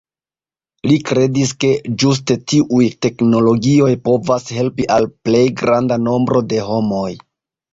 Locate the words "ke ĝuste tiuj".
1.63-2.81